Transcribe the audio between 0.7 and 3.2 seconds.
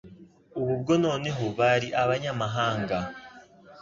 bwo noneho bari abanyamahanga.